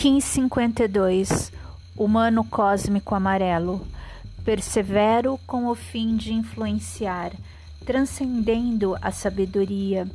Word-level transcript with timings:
1552 0.00 1.50
Humano 1.96 2.44
cósmico 2.44 3.16
amarelo. 3.16 3.84
Persevero 4.44 5.40
com 5.44 5.66
o 5.66 5.74
fim 5.74 6.16
de 6.16 6.32
influenciar, 6.32 7.32
transcendendo 7.84 8.96
a 9.02 9.10
sabedoria. 9.10 10.06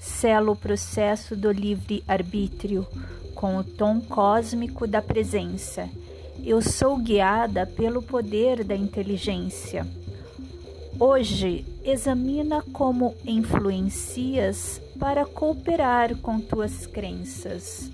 Selo 0.00 0.54
o 0.54 0.56
processo 0.56 1.36
do 1.36 1.52
livre 1.52 2.02
arbítrio 2.08 2.84
com 3.32 3.56
o 3.58 3.62
tom 3.62 4.00
cósmico 4.00 4.88
da 4.88 5.00
presença. 5.00 5.88
Eu 6.44 6.60
sou 6.60 6.96
guiada 6.96 7.64
pelo 7.64 8.02
poder 8.02 8.64
da 8.64 8.74
inteligência. 8.74 9.86
Hoje, 10.98 11.64
examina 11.84 12.60
como 12.72 13.14
influencias 13.24 14.82
para 14.98 15.24
cooperar 15.24 16.16
com 16.16 16.40
tuas 16.40 16.88
crenças. 16.88 17.88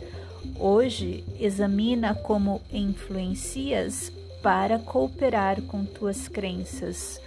Hoje, 0.59 1.25
examina 1.41 2.15
como 2.15 2.63
influencias 2.73 4.13
para 4.41 4.79
cooperar 4.79 5.61
com 5.63 5.85
tuas 5.85 6.29
crenças. 6.29 7.21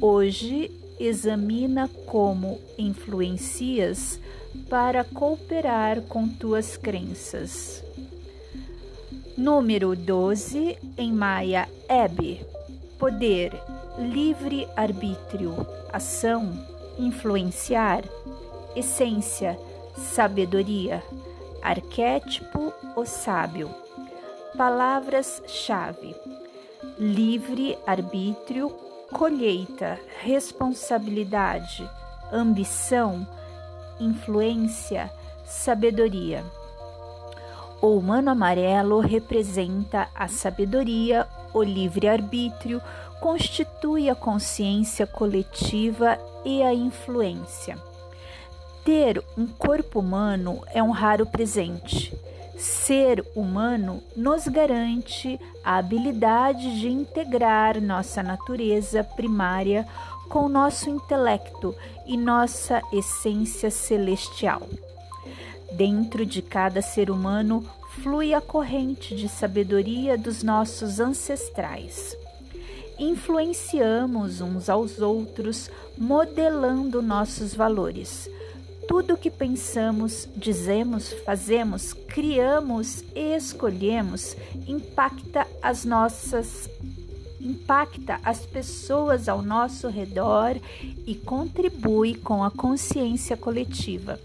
Hoje, 0.00 0.70
examina 0.98 1.88
como 2.06 2.58
influencias 2.78 4.18
para 4.70 5.04
cooperar 5.04 6.00
com 6.02 6.26
tuas 6.26 6.76
crenças. 6.76 7.84
Número 9.36 9.94
12 9.94 10.78
em 10.96 11.12
Maia 11.12 11.68
Ebe. 11.86 12.40
Poder, 12.98 13.52
livre 13.98 14.66
arbítrio, 14.74 15.66
ação, 15.92 16.50
influenciar, 16.98 18.04
essência, 18.74 19.58
sabedoria 19.96 21.02
Arquétipo 21.64 22.74
o 22.94 23.06
sábio. 23.06 23.74
Palavras-chave: 24.54 26.14
livre 26.98 27.78
arbítrio, 27.86 28.68
colheita, 29.10 29.98
responsabilidade, 30.20 31.88
ambição, 32.30 33.26
influência, 33.98 35.10
sabedoria. 35.46 36.44
O 37.80 37.96
humano 37.96 38.30
amarelo 38.30 39.00
representa 39.00 40.08
a 40.14 40.28
sabedoria, 40.28 41.26
o 41.54 41.62
livre-arbítrio, 41.62 42.82
constitui 43.22 44.10
a 44.10 44.14
consciência 44.14 45.06
coletiva 45.06 46.18
e 46.44 46.62
a 46.62 46.74
influência. 46.74 47.78
Ter 48.84 49.24
um 49.34 49.46
corpo 49.46 50.00
humano 50.00 50.62
é 50.74 50.82
um 50.82 50.90
raro 50.90 51.24
presente. 51.24 52.14
Ser 52.58 53.24
humano 53.34 54.02
nos 54.14 54.46
garante 54.46 55.40
a 55.64 55.78
habilidade 55.78 56.78
de 56.78 56.90
integrar 56.90 57.80
nossa 57.80 58.22
natureza 58.22 59.02
primária 59.02 59.86
com 60.28 60.50
nosso 60.50 60.90
intelecto 60.90 61.74
e 62.06 62.14
nossa 62.14 62.82
essência 62.92 63.70
celestial. 63.70 64.68
Dentro 65.72 66.26
de 66.26 66.42
cada 66.42 66.82
ser 66.82 67.10
humano 67.10 67.64
flui 68.02 68.34
a 68.34 68.40
corrente 68.40 69.16
de 69.16 69.30
sabedoria 69.30 70.18
dos 70.18 70.42
nossos 70.42 71.00
ancestrais. 71.00 72.14
Influenciamos 72.98 74.42
uns 74.42 74.68
aos 74.68 75.00
outros, 75.00 75.70
modelando 75.96 77.00
nossos 77.00 77.54
valores 77.54 78.28
tudo 78.88 79.14
o 79.14 79.16
que 79.16 79.30
pensamos, 79.30 80.28
dizemos, 80.36 81.12
fazemos, 81.24 81.92
criamos 81.92 83.02
e 83.14 83.34
escolhemos 83.34 84.36
impacta 84.66 85.46
as 85.62 85.84
nossas 85.84 86.68
impacta 87.40 88.18
as 88.24 88.46
pessoas 88.46 89.28
ao 89.28 89.42
nosso 89.42 89.88
redor 89.88 90.56
e 91.06 91.14
contribui 91.14 92.14
com 92.14 92.42
a 92.42 92.50
consciência 92.50 93.36
coletiva. 93.36 94.18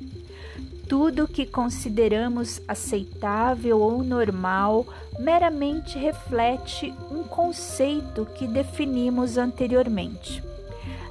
Tudo 0.87 1.27
que 1.27 1.45
consideramos 1.45 2.61
aceitável 2.67 3.79
ou 3.79 4.03
normal 4.03 4.87
meramente 5.19 5.99
reflete 5.99 6.93
um 7.11 7.23
conceito 7.23 8.25
que 8.25 8.47
definimos 8.47 9.37
anteriormente. 9.37 10.41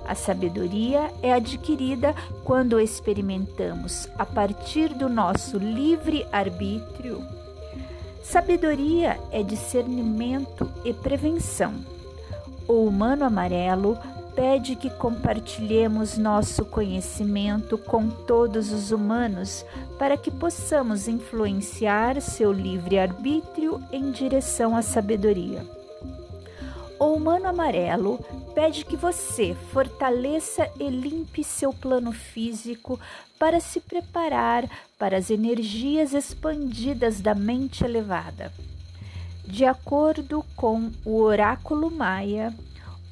A 0.09 0.15
sabedoria 0.15 1.13
é 1.23 1.35
adquirida 1.35 2.15
quando 2.43 2.81
experimentamos 2.81 4.09
a 4.19 4.25
partir 4.25 4.95
do 4.95 5.07
nosso 5.07 5.59
livre 5.59 6.27
arbítrio. 6.33 7.23
Sabedoria 8.23 9.21
é 9.31 9.43
discernimento 9.43 10.67
e 10.83 10.95
prevenção. 10.95 11.75
O 12.67 12.87
humano 12.87 13.23
amarelo 13.23 13.99
pede 14.35 14.77
que 14.77 14.89
compartilhemos 14.89 16.17
nosso 16.17 16.65
conhecimento 16.65 17.77
com 17.77 18.09
todos 18.09 18.73
os 18.73 18.91
humanos 18.91 19.63
para 19.99 20.17
que 20.17 20.31
possamos 20.31 21.07
influenciar 21.07 22.19
seu 22.23 22.51
livre 22.51 22.99
arbítrio 22.99 23.79
em 23.93 24.11
direção 24.11 24.75
à 24.75 24.81
sabedoria. 24.81 25.78
O 26.99 27.13
humano 27.13 27.47
amarelo 27.47 28.19
pede 28.55 28.85
que 28.85 28.97
você 28.97 29.55
fortaleça 29.73 30.69
e 30.81 30.89
limpe 30.89 31.45
seu 31.45 31.73
plano 31.73 32.11
físico 32.11 32.99
para 33.39 33.61
se 33.61 33.79
preparar 33.79 34.69
para 34.99 35.17
as 35.17 35.31
energias 35.31 36.13
expandidas 36.13 37.21
da 37.21 37.37
mente 37.37 37.85
elevada. 37.85 38.53
De 39.45 39.65
acordo 39.65 40.45
com 40.57 40.91
o 41.05 41.21
oráculo 41.21 41.89
maia, 41.89 42.53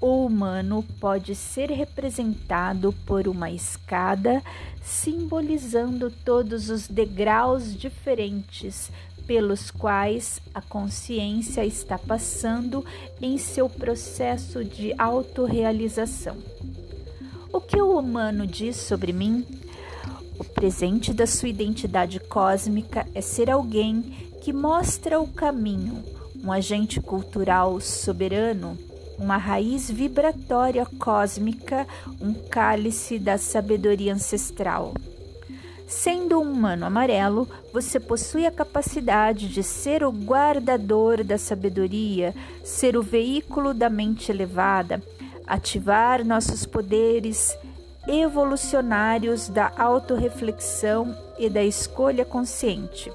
o 0.01 0.27
humano 0.27 0.85
pode 1.01 1.37
ser 1.37 1.71
representado 1.71 2.93
por 3.07 3.29
uma 3.29 3.53
escada, 3.53 4.43
simbolizando 4.83 6.11
todos 6.11 6.71
os 6.71 6.89
degraus 6.89 7.75
diferentes 7.75 8.91
pelos 9.27 9.71
quais 9.71 10.41
a 10.55 10.61
consciência 10.61 11.65
está 11.65 11.99
passando 11.99 12.85
em 13.21 13.37
seu 13.39 13.69
processo 13.69 14.65
de 14.65 14.95
autorrealização. 14.97 16.37
O 17.53 17.61
que 17.61 17.81
o 17.81 17.99
humano 17.99 18.47
diz 18.47 18.77
sobre 18.77 19.13
mim? 19.13 19.45
O 20.39 20.45
presente 20.45 21.13
da 21.15 21.27
sua 21.27 21.49
identidade 21.49 22.21
cósmica 22.21 23.07
é 23.15 23.21
ser 23.21 23.51
alguém 23.51 24.03
que 24.43 24.53
mostra 24.53 25.19
o 25.19 25.27
caminho, 25.27 26.05
um 26.45 26.53
agente 26.53 27.01
cultural 27.01 27.81
soberano, 27.81 28.79
uma 29.19 29.37
raiz 29.37 29.91
vibratória 29.91 30.87
cósmica, 30.99 31.87
um 32.21 32.35
cálice 32.35 33.19
da 33.19 33.39
sabedoria 33.39 34.13
ancestral. 34.13 34.93
Sendo 35.87 36.41
um 36.41 36.51
humano 36.51 36.85
amarelo, 36.85 37.49
você 37.73 38.01
possui 38.01 38.45
a 38.45 38.51
capacidade 38.51 39.49
de 39.49 39.63
ser 39.63 40.03
o 40.03 40.11
guardador 40.11 41.23
da 41.23 41.39
sabedoria, 41.39 42.35
ser 42.65 42.97
o 42.97 43.03
veículo 43.03 43.73
da 43.73 43.89
mente 43.89 44.33
elevada, 44.33 45.01
ativar 45.47 46.25
nossos 46.25 46.67
poderes 46.67 47.57
evolucionários 48.09 49.49
da 49.49 49.73
autorreflexão 49.79 51.17
e 51.39 51.49
da 51.49 51.63
escolha 51.63 52.25
consciente. 52.25 53.13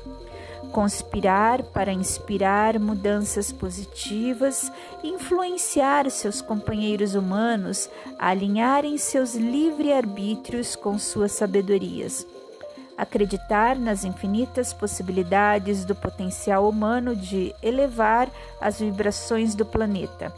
Conspirar 0.72 1.64
para 1.64 1.92
inspirar 1.92 2.80
mudanças 2.80 3.52
positivas, 3.52 4.72
influenciar 5.04 6.10
seus 6.10 6.42
companheiros 6.42 7.16
humanos 7.16 7.90
a 8.18 8.30
alinharem 8.30 8.98
seus 8.98 9.36
livre-arbítrios 9.36 10.78
com 10.78 10.98
suas 10.98 11.34
sabedorias 11.34 12.26
acreditar 12.98 13.76
nas 13.76 14.04
infinitas 14.04 14.74
possibilidades 14.74 15.86
do 15.86 15.96
potencial 15.96 16.68
humano 16.70 17.16
de 17.16 17.54
elevar 17.62 18.30
as 18.60 18.80
vibrações 18.80 19.56
do 19.56 19.66
planeta. 19.66 20.34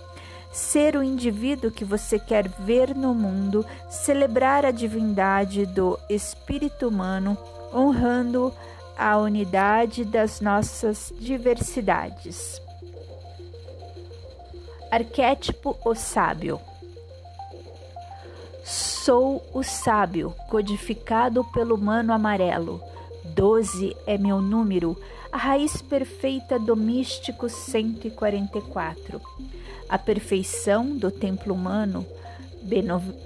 Ser 0.52 0.96
o 0.96 1.04
indivíduo 1.04 1.72
que 1.72 1.84
você 1.84 2.20
quer 2.20 2.48
ver 2.48 2.96
no 2.96 3.14
mundo, 3.14 3.66
celebrar 3.90 4.66
a 4.66 4.72
divindade 4.72 5.66
do 5.66 6.00
espírito 6.10 6.88
humano, 6.88 7.38
honrando 7.74 8.54
a 8.98 9.18
unidade 9.18 10.06
das 10.06 10.40
nossas 10.40 11.12
diversidades. 11.20 12.62
Arquétipo 14.92 15.76
o 15.84 15.96
sábio. 15.96 16.62
Sou 18.64 19.44
o 19.54 19.62
sábio, 19.62 20.34
codificado 20.50 21.44
pelo 21.44 21.78
mano 21.78 22.14
amarelo. 22.14 22.82
Doze 23.36 23.94
é 24.08 24.18
meu 24.18 24.42
número, 24.42 24.98
a 25.30 25.38
raiz 25.38 25.82
perfeita 25.82 26.58
do 26.58 26.74
místico 26.74 27.50
144. 27.50 29.20
A 29.90 29.98
perfeição 29.98 30.96
do 30.96 31.12
templo 31.12 31.54
humano, 31.54 32.06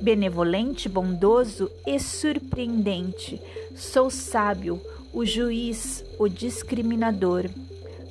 benevolente, 0.01 0.89
bondoso 0.89 1.69
e 1.85 1.99
surpreendente. 1.99 3.39
Sou 3.75 4.09
sábio, 4.09 4.81
o 5.13 5.23
juiz, 5.23 6.03
o 6.17 6.27
discriminador. 6.27 7.47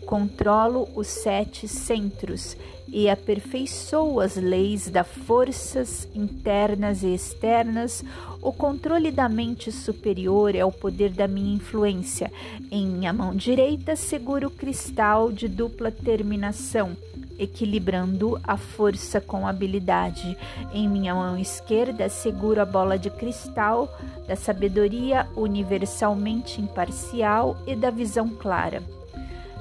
Controlo 0.06 0.88
os 0.94 1.08
sete 1.08 1.66
centros 1.66 2.56
e 2.86 3.10
aperfeiçoo 3.10 4.20
as 4.20 4.36
leis 4.36 4.88
das 4.88 5.06
forças 5.08 6.08
internas 6.14 7.02
e 7.02 7.12
externas. 7.12 8.04
O 8.40 8.52
controle 8.52 9.10
da 9.10 9.28
mente 9.28 9.72
superior 9.72 10.54
é 10.54 10.64
o 10.64 10.70
poder 10.70 11.10
da 11.10 11.26
minha 11.26 11.56
influência. 11.56 12.32
Em 12.70 12.86
minha 12.86 13.12
mão 13.12 13.34
direita 13.34 13.96
seguro 13.96 14.46
o 14.46 14.50
cristal 14.50 15.32
de 15.32 15.48
dupla 15.48 15.90
terminação, 15.90 16.96
equilibrando 17.36 18.38
a 18.44 18.56
força 18.56 19.20
com 19.20 19.44
habilidade. 19.44 20.38
Em 20.72 20.88
minha 20.88 21.16
mão 21.16 21.36
esquerda 21.36 22.08
seguro 22.08 22.62
a 22.62 22.64
bola 22.64 22.96
de 22.96 23.10
cristal 23.10 23.92
da 24.28 24.36
sabedoria 24.36 25.26
universalmente 25.34 26.60
imparcial 26.60 27.56
e 27.66 27.74
da 27.74 27.90
visão 27.90 28.28
clara. 28.28 28.95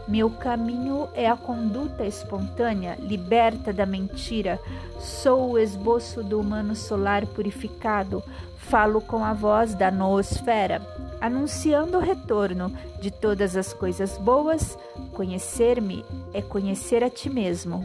Meu 0.08 0.30
caminho 0.30 1.10
é 1.16 1.28
a 1.28 1.36
conduta 1.36 2.06
espontânea, 2.06 2.96
liberta 3.00 3.74
da 3.74 3.88
mentira. 3.88 4.60
Sou 5.00 5.52
o 5.52 5.60
esboço 5.60 6.24
do 6.24 6.40
humano 6.40 6.76
solar 6.76 7.26
purificado. 7.26 8.24
Falo 8.56 9.02
com 9.02 9.26
a 9.26 9.34
voz 9.34 9.74
da 9.74 9.90
noosfera, 9.90 10.82
anunciando 11.20 11.98
o 11.98 12.02
retorno 12.02 12.72
de 13.02 13.10
todas 13.10 13.58
as 13.58 13.74
coisas 13.74 14.16
boas. 14.20 14.78
Conhecer-me 15.14 16.06
é 16.34 16.42
conhecer 16.42 17.04
a 17.04 17.10
ti 17.10 17.28
mesmo. 17.28 17.84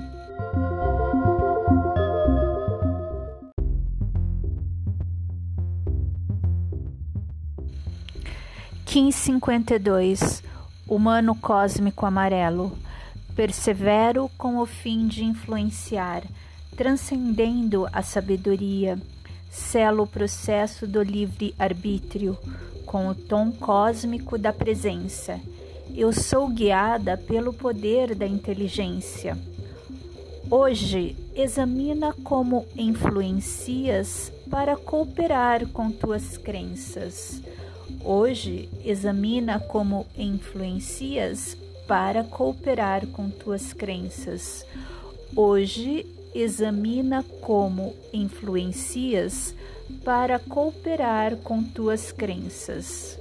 Kim 8.84 9.11
52 9.11 10.50
humano 10.91 11.37
cósmico 11.37 12.05
amarelo, 12.05 12.77
persevero 13.37 14.29
com 14.37 14.59
o 14.59 14.67
fim 14.67 15.07
de 15.07 15.25
influenciar, 15.25 16.25
transcendendo 16.77 17.87
a 17.93 18.03
sabedoria, 18.03 18.99
selo 19.49 20.03
o 20.03 20.07
processo 20.07 20.89
do 20.89 21.01
livre 21.01 21.55
arbítrio 21.57 22.37
com 22.85 23.07
o 23.07 23.15
tom 23.15 23.53
cósmico 23.53 24.37
da 24.37 24.53
presença. 24.53 25.41
Eu 25.95 26.13
sou 26.13 26.49
guiada 26.49 27.17
pelo 27.17 27.53
poder 27.53 28.17
da 28.17 28.27
inteligência. 28.27 29.39
Hoje, 30.51 31.17
examina 31.37 32.13
como 32.25 32.67
influencias 32.77 34.33
para 34.51 34.77
cooperar 34.77 35.69
com 35.69 35.93
tuas 35.93 36.37
crenças. 36.37 37.41
Hoje, 38.02 38.69
examina 38.82 39.61
como 39.61 40.06
influencias 40.17 41.56
para 41.87 42.25
cooperar 42.25 43.06
com 43.08 43.29
tuas 43.29 43.75
crenças. 43.75 44.64
Hoje, 45.37 46.06
examina 46.35 47.23
como 47.43 47.94
influencias 48.12 49.55
para 50.02 50.38
cooperar 50.38 51.37
com 51.37 51.62
tuas 51.62 52.11
crenças. 52.11 53.19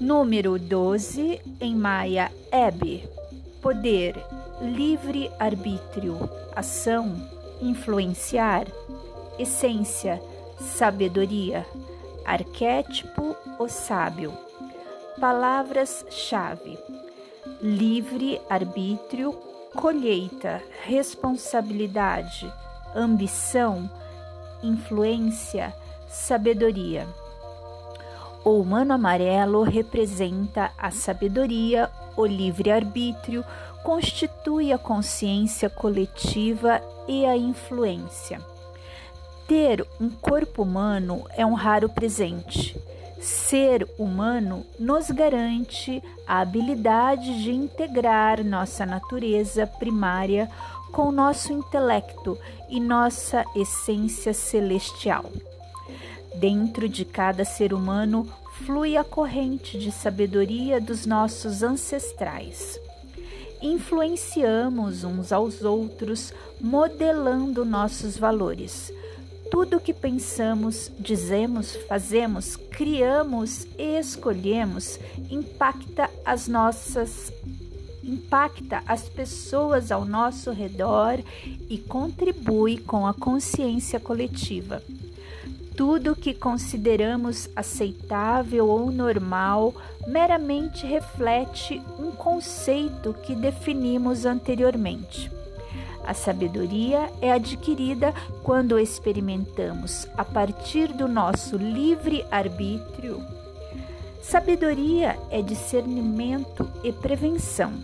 Número 0.00 0.58
12 0.58 1.40
em 1.60 1.74
Maia 1.74 2.32
Eb. 2.50 3.06
Poder, 3.60 4.16
livre 4.62 5.30
arbítrio, 5.38 6.16
ação, 6.56 7.14
influenciar, 7.60 8.66
essência, 9.38 10.22
sabedoria 10.58 11.66
Arquétipo 12.28 13.34
o 13.58 13.68
sábio. 13.68 14.34
Palavras-chave: 15.18 16.78
livre 17.62 18.38
arbítrio, 18.50 19.32
colheita, 19.74 20.62
responsabilidade, 20.84 22.52
ambição, 22.94 23.90
influência, 24.62 25.74
sabedoria. 26.06 27.08
O 28.44 28.60
humano 28.60 28.92
amarelo 28.92 29.62
representa 29.62 30.70
a 30.76 30.90
sabedoria, 30.90 31.90
o 32.14 32.26
livre-arbítrio, 32.26 33.42
constitui 33.82 34.70
a 34.70 34.76
consciência 34.76 35.70
coletiva 35.70 36.82
e 37.08 37.24
a 37.24 37.34
influência. 37.34 38.38
Ter 39.48 39.82
um 39.98 40.10
corpo 40.10 40.60
humano 40.60 41.24
é 41.34 41.44
um 41.44 41.54
raro 41.54 41.88
presente. 41.88 42.78
Ser 43.18 43.88
humano 43.98 44.66
nos 44.78 45.10
garante 45.10 46.02
a 46.26 46.40
habilidade 46.40 47.42
de 47.42 47.50
integrar 47.50 48.44
nossa 48.44 48.84
natureza 48.84 49.66
primária 49.66 50.50
com 50.92 51.10
nosso 51.10 51.50
intelecto 51.50 52.36
e 52.68 52.78
nossa 52.78 53.42
essência 53.56 54.34
celestial. 54.34 55.24
Dentro 56.34 56.86
de 56.86 57.06
cada 57.06 57.42
ser 57.42 57.72
humano 57.72 58.28
flui 58.66 58.98
a 58.98 59.02
corrente 59.02 59.78
de 59.78 59.90
sabedoria 59.90 60.78
dos 60.78 61.06
nossos 61.06 61.62
ancestrais. 61.62 62.78
Influenciamos 63.62 65.04
uns 65.04 65.32
aos 65.32 65.64
outros, 65.64 66.34
modelando 66.60 67.64
nossos 67.64 68.18
valores 68.18 68.92
tudo 69.50 69.80
que 69.80 69.94
pensamos, 69.94 70.90
dizemos, 70.98 71.74
fazemos, 71.88 72.56
criamos 72.56 73.66
e 73.78 73.98
escolhemos 73.98 74.98
impacta 75.30 76.10
as 76.24 76.48
nossas 76.48 77.32
impacta 78.02 78.82
as 78.86 79.08
pessoas 79.08 79.92
ao 79.92 80.04
nosso 80.04 80.50
redor 80.50 81.20
e 81.68 81.76
contribui 81.76 82.78
com 82.78 83.06
a 83.06 83.12
consciência 83.12 84.00
coletiva. 84.00 84.82
Tudo 85.76 86.16
que 86.16 86.32
consideramos 86.32 87.50
aceitável 87.54 88.66
ou 88.66 88.90
normal 88.90 89.74
meramente 90.06 90.86
reflete 90.86 91.82
um 91.98 92.10
conceito 92.10 93.14
que 93.22 93.34
definimos 93.34 94.24
anteriormente. 94.24 95.37
A 96.08 96.14
sabedoria 96.14 97.12
é 97.20 97.30
adquirida 97.30 98.14
quando 98.42 98.78
experimentamos 98.78 100.08
a 100.16 100.24
partir 100.24 100.90
do 100.90 101.06
nosso 101.06 101.58
livre 101.58 102.24
arbítrio. 102.30 103.22
Sabedoria 104.22 105.18
é 105.30 105.42
discernimento 105.42 106.66
e 106.82 106.94
prevenção. 106.94 107.74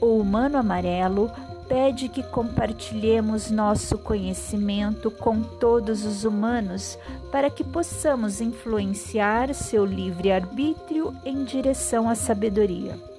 O 0.00 0.18
humano 0.18 0.56
amarelo 0.56 1.32
pede 1.66 2.08
que 2.08 2.22
compartilhemos 2.22 3.50
nosso 3.50 3.98
conhecimento 3.98 5.10
com 5.10 5.42
todos 5.42 6.06
os 6.06 6.22
humanos 6.22 6.96
para 7.32 7.50
que 7.50 7.64
possamos 7.64 8.40
influenciar 8.40 9.52
seu 9.52 9.84
livre 9.84 10.30
arbítrio 10.30 11.12
em 11.24 11.42
direção 11.42 12.08
à 12.08 12.14
sabedoria. 12.14 13.11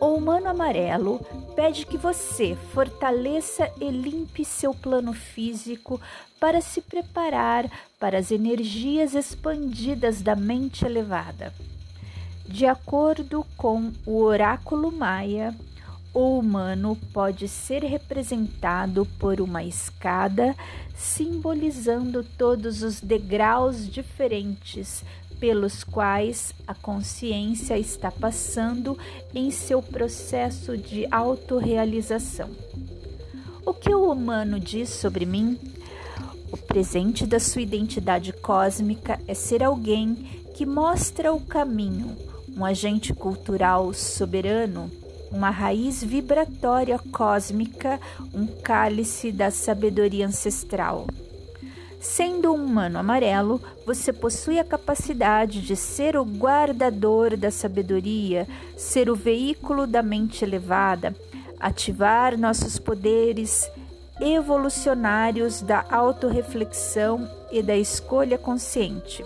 O 0.00 0.14
humano 0.14 0.48
amarelo 0.48 1.20
pede 1.54 1.84
que 1.84 1.98
você 1.98 2.56
fortaleça 2.72 3.70
e 3.78 3.90
limpe 3.90 4.46
seu 4.46 4.72
plano 4.72 5.12
físico 5.12 6.00
para 6.40 6.62
se 6.62 6.80
preparar 6.80 7.70
para 7.98 8.18
as 8.18 8.30
energias 8.30 9.14
expandidas 9.14 10.22
da 10.22 10.34
mente 10.34 10.86
elevada. 10.86 11.52
De 12.46 12.64
acordo 12.64 13.44
com 13.58 13.92
o 14.06 14.22
oráculo 14.22 14.90
maia, 14.90 15.54
o 16.14 16.38
humano 16.38 16.96
pode 17.12 17.46
ser 17.46 17.84
representado 17.84 19.06
por 19.18 19.38
uma 19.38 19.62
escada, 19.62 20.56
simbolizando 20.94 22.24
todos 22.24 22.82
os 22.82 23.00
degraus 23.00 23.86
diferentes 23.86 25.04
pelos 25.40 25.82
quais 25.82 26.54
a 26.66 26.74
consciência 26.74 27.78
está 27.78 28.12
passando 28.12 28.96
em 29.34 29.50
seu 29.50 29.82
processo 29.82 30.76
de 30.76 31.08
autorrealização. 31.10 32.50
O 33.64 33.72
que 33.72 33.94
o 33.94 34.10
humano 34.12 34.60
diz 34.60 34.90
sobre 34.90 35.24
mim? 35.24 35.58
O 36.52 36.56
presente 36.56 37.26
da 37.26 37.40
sua 37.40 37.62
identidade 37.62 38.32
cósmica 38.32 39.18
é 39.26 39.34
ser 39.34 39.62
alguém 39.62 40.14
que 40.54 40.66
mostra 40.66 41.32
o 41.32 41.40
caminho, 41.40 42.16
um 42.56 42.64
agente 42.64 43.14
cultural 43.14 43.92
soberano, 43.94 44.90
uma 45.30 45.50
raiz 45.50 46.02
vibratória 46.02 46.98
cósmica, 47.12 48.00
um 48.34 48.46
cálice 48.46 49.30
da 49.30 49.50
sabedoria 49.50 50.26
ancestral. 50.26 51.06
Sendo 52.00 52.52
um 52.52 52.64
humano 52.64 52.98
amarelo, 52.98 53.60
você 53.84 54.10
possui 54.10 54.58
a 54.58 54.64
capacidade 54.64 55.60
de 55.60 55.76
ser 55.76 56.16
o 56.16 56.24
guardador 56.24 57.36
da 57.36 57.50
sabedoria, 57.50 58.48
ser 58.74 59.10
o 59.10 59.14
veículo 59.14 59.86
da 59.86 60.02
mente 60.02 60.42
elevada, 60.42 61.14
ativar 61.60 62.38
nossos 62.38 62.78
poderes 62.78 63.70
evolucionários 64.18 65.60
da 65.60 65.84
autorreflexão 65.90 67.30
e 67.52 67.62
da 67.62 67.76
escolha 67.76 68.38
consciente. 68.38 69.22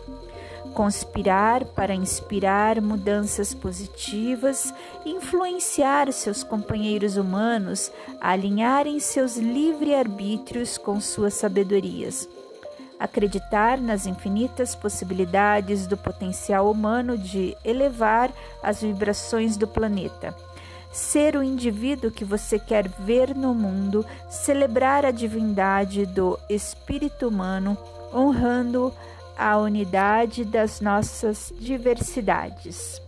conspirar 0.75 1.65
para 1.67 1.95
inspirar 1.95 2.81
mudanças 2.81 3.55
positivas, 3.55 4.75
influenciar 5.07 6.13
seus 6.13 6.43
companheiros 6.43 7.17
humanos 7.17 7.93
a 8.21 8.31
alinharem 8.33 8.99
seus 8.99 9.37
livre-arbítrios 9.37 10.77
com 10.77 11.01
suas 11.01 11.35
sabedorias. 11.35 12.29
Acreditar 12.99 13.81
nas 13.81 14.07
infinitas 14.07 14.75
possibilidades 14.75 15.87
do 15.87 15.97
potencial 15.97 16.71
humano 16.71 17.19
de 17.19 17.57
elevar 17.65 18.33
as 18.63 18.81
vibrações 18.83 19.57
do 19.57 19.67
planeta 19.67 20.35
ser 20.95 21.35
o 21.35 21.43
indivíduo 21.43 22.09
que 22.09 22.25
você 22.25 22.57
quer 22.57 22.89
ver 22.89 23.35
no 23.35 23.53
mundo, 23.53 24.07
celebrar 24.31 25.05
a 25.05 25.11
divindade 25.11 26.07
do 26.07 26.39
espírito 26.49 27.27
humano, 27.27 27.77
honrando 28.15 28.95
a 29.37 29.59
unidade 29.59 30.45
das 30.45 30.81
nossas 30.81 31.53
diversidades. 31.59 33.03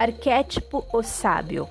Arquétipo 0.00 0.84
o 0.92 1.00
sábio. 1.00 1.68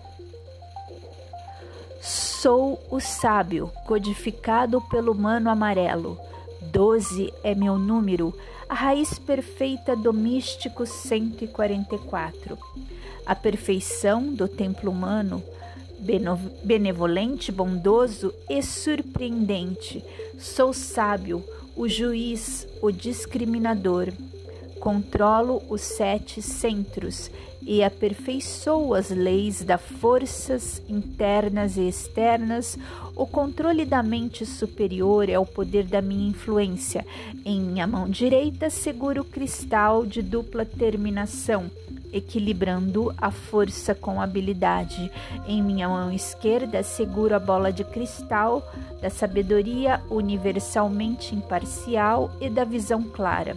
Sou 2.42 2.82
o 2.90 3.00
sábio, 3.00 3.72
codificado 3.86 4.82
pelo 4.82 5.14
mano 5.14 5.50
amarelo. 5.50 6.18
Doze 6.62 7.34
é 7.44 7.54
meu 7.54 7.78
número, 7.78 8.34
a 8.68 8.74
raiz 8.74 9.20
perfeita 9.20 9.96
do 9.96 10.12
místico 10.12 10.86
144 10.86 12.58
a 13.26 13.36
perfeição 13.36 14.34
do 14.34 14.48
templo 14.48 14.92
humano, 14.92 15.44
benevolente, 16.64 17.52
bondoso 17.52 18.34
e 18.50 18.62
surpreendente. 18.62 20.04
Sou 20.38 20.74
sábio, 20.74 21.44
o 21.76 21.88
juiz, 21.88 22.68
o 22.82 22.92
discriminador. 22.92 24.12
Controlo 24.82 25.62
os 25.70 25.80
sete 25.82 26.42
centros 26.42 27.30
e 27.62 27.84
aperfeiçoo 27.84 28.96
as 28.96 29.12
leis 29.12 29.64
das 29.64 29.80
forças 29.80 30.82
internas 30.90 31.78
e 31.78 31.88
externas. 31.88 32.80
O 33.16 33.28
controle 33.28 33.86
da 33.86 34.02
mente 34.02 34.44
superior 34.44 35.30
é 35.30 35.38
o 35.38 35.46
poder 35.46 35.84
da 35.84 36.02
minha 36.02 36.28
influência. 36.28 37.06
Em 37.46 37.62
minha 37.62 37.86
mão 37.86 38.10
direita 38.10 38.72
seguro 38.72 39.22
o 39.22 39.26
cristal 39.26 40.04
de 40.04 40.24
dupla 40.24 40.66
terminação 40.66 41.70
equilibrando 42.12 43.14
a 43.18 43.30
força 43.30 43.94
com 43.94 44.20
habilidade. 44.20 45.12
Em 45.48 45.62
minha 45.62 45.88
mão 45.88 46.12
esquerda 46.12 46.82
seguro 46.82 47.36
a 47.36 47.40
bola 47.40 47.72
de 47.72 47.84
cristal 47.84 48.68
da 49.00 49.12
sabedoria 49.12 50.02
universalmente 50.10 51.36
imparcial 51.36 52.32
e 52.42 52.50
da 52.50 52.64
visão 52.64 53.04
clara. 53.04 53.56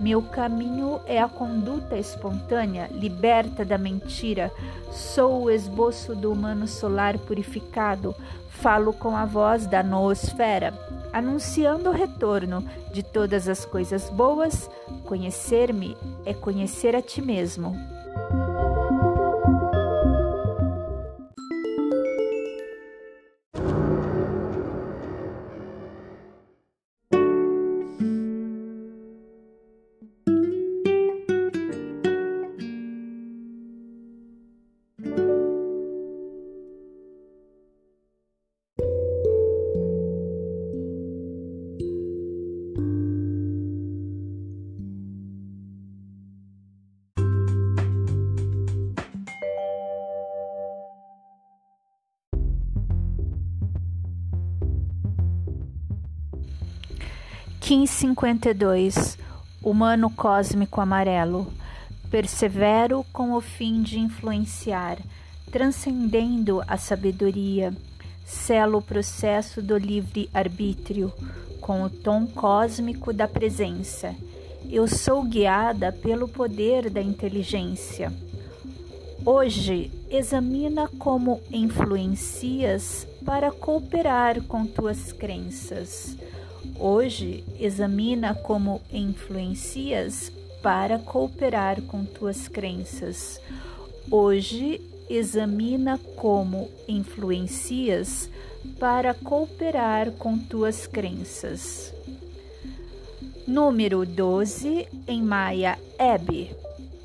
Meu 0.00 0.22
caminho 0.22 1.00
é 1.06 1.20
a 1.20 1.28
conduta 1.28 1.96
espontânea, 1.96 2.88
liberta 2.92 3.64
da 3.64 3.76
mentira. 3.76 4.52
Sou 4.90 5.44
o 5.44 5.50
esboço 5.50 6.14
do 6.14 6.32
humano 6.32 6.68
solar 6.68 7.18
purificado. 7.18 8.14
Falo 8.48 8.92
com 8.92 9.16
a 9.16 9.24
voz 9.24 9.66
da 9.66 9.82
noosfera 9.82 10.74
anunciando 11.12 11.90
o 11.90 11.92
retorno 11.92 12.64
de 12.92 13.02
todas 13.02 13.48
as 13.48 13.64
coisas 13.64 14.10
boas, 14.10 14.70
conhecer-me 15.04 15.96
é 16.24 16.34
conhecer 16.34 16.94
a 16.94 17.02
ti 17.02 17.22
mesmo. 17.22 17.76
1552 57.68 59.18
Humano 59.62 60.08
cósmico 60.08 60.80
amarelo. 60.80 61.52
Persevero 62.10 63.04
com 63.12 63.34
o 63.34 63.42
fim 63.42 63.82
de 63.82 63.98
influenciar, 63.98 64.96
transcendendo 65.52 66.62
a 66.66 66.78
sabedoria. 66.78 67.74
Selo 68.24 68.78
o 68.78 68.82
processo 68.82 69.60
do 69.60 69.76
livre 69.76 70.30
arbítrio 70.32 71.12
com 71.60 71.82
o 71.82 71.90
tom 71.90 72.26
cósmico 72.26 73.12
da 73.12 73.28
presença. 73.28 74.14
Eu 74.70 74.88
sou 74.88 75.22
guiada 75.22 75.92
pelo 75.92 76.26
poder 76.26 76.88
da 76.88 77.02
inteligência. 77.02 78.10
Hoje, 79.26 79.90
examina 80.08 80.88
como 80.98 81.42
influencias 81.50 83.06
para 83.26 83.50
cooperar 83.50 84.42
com 84.44 84.64
tuas 84.64 85.12
crenças. 85.12 86.16
Hoje, 86.80 87.42
examina 87.58 88.36
como 88.36 88.80
influencias 88.92 90.30
para 90.62 90.96
cooperar 90.96 91.82
com 91.82 92.04
tuas 92.04 92.46
crenças. 92.46 93.40
Hoje, 94.08 94.80
examina 95.10 95.98
como 96.14 96.70
influencias 96.86 98.30
para 98.78 99.12
cooperar 99.12 100.12
com 100.12 100.38
tuas 100.38 100.86
crenças. 100.86 101.92
Número 103.44 104.06
12 104.06 104.86
em 105.08 105.20
Maia 105.20 105.76
Eb. 105.98 106.54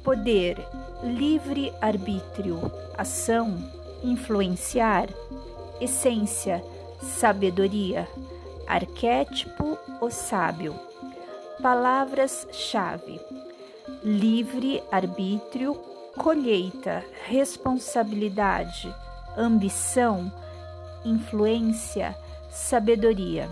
Poder, 0.03 0.55
livre 1.03 1.73
arbítrio, 1.81 2.59
ação, 2.95 3.57
influenciar, 4.03 5.09
essência, 5.81 6.63
sabedoria 7.01 8.07
Arquétipo 8.73 9.77
o 10.01 10.09
sábio. 10.09 10.73
Palavras-chave: 11.61 13.21
livre 14.03 14.81
arbítrio, 14.91 15.75
colheita, 16.17 17.05
responsabilidade, 17.27 18.91
ambição, 19.37 20.33
influência, 21.05 22.17
sabedoria. 22.49 23.47